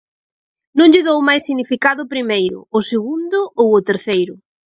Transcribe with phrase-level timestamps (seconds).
[0.77, 4.33] Non lle dou máis significado ao primeiro, ao segundo ou ao terceiro.